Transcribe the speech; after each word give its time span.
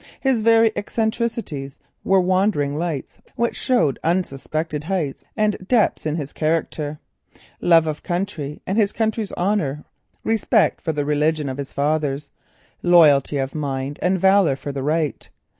His 0.19 0.41
very 0.41 0.71
eccentricities 0.75 1.77
were 2.03 2.19
wandering 2.19 2.75
lights 2.75 3.19
that 3.37 3.55
showed 3.55 3.99
unsuspected 4.03 4.85
heights 4.85 5.25
and 5.37 5.55
depths 5.67 6.07
in 6.07 6.15
his 6.15 6.33
character—love 6.33 7.85
of 7.85 8.01
country 8.01 8.63
and 8.65 8.79
his 8.79 8.93
country's 8.93 9.31
honour, 9.33 9.85
respect 10.23 10.81
for 10.81 10.91
the 10.91 11.05
religion 11.05 11.47
of 11.49 11.59
his 11.59 11.71
fathers, 11.71 12.31
loyalty 12.81 13.37
of 13.37 13.53
mind 13.53 13.99
and 14.01 14.19
valour 14.19 14.55
for 14.55 14.71
the 14.71 14.81
right. 14.81 15.29